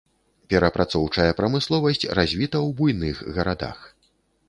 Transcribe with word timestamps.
Перапрацоўчая 0.53 1.27
прамысловасць 1.43 2.09
развіта 2.23 2.57
ў 2.67 2.69
буйных 2.83 3.25
гарадах. 3.37 3.79